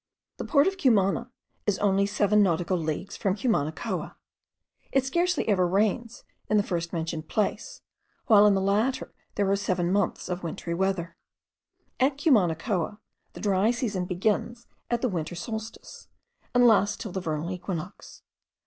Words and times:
The 0.37 0.45
port 0.45 0.65
of 0.65 0.79
Cumana 0.79 1.29
is 1.67 1.77
only 1.77 2.07
seven 2.07 2.41
nautical 2.41 2.75
leagues 2.75 3.15
from 3.15 3.35
Cumanacoa. 3.35 4.15
It 4.91 5.05
scarcely 5.05 5.47
ever 5.47 5.67
rains 5.67 6.23
in 6.49 6.57
the 6.57 6.63
first 6.63 6.91
mentioned 6.91 7.27
place, 7.27 7.83
while 8.25 8.47
in 8.47 8.55
the 8.55 8.61
latter 8.61 9.13
there 9.35 9.47
are 9.51 9.55
seven 9.55 9.91
months 9.91 10.27
of 10.27 10.41
wintry 10.41 10.73
weather. 10.73 11.17
At 11.99 12.17
Cumanacoa, 12.17 12.97
the 13.33 13.41
dry 13.41 13.69
season 13.69 14.05
begins 14.05 14.65
at 14.89 15.03
the 15.03 15.07
winter 15.07 15.35
solstice, 15.35 16.07
and 16.55 16.65
lasts 16.67 16.97
till 16.97 17.11
the 17.11 17.21
vernal 17.21 17.51
equinox. 17.51 18.23